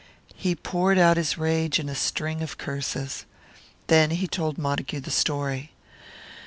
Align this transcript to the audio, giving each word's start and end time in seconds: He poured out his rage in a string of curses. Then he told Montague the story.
He 0.33 0.55
poured 0.55 0.97
out 0.97 1.15
his 1.15 1.37
rage 1.37 1.77
in 1.77 1.87
a 1.87 1.93
string 1.93 2.41
of 2.41 2.57
curses. 2.57 3.25
Then 3.85 4.09
he 4.09 4.27
told 4.27 4.57
Montague 4.57 5.01
the 5.01 5.11
story. 5.11 5.73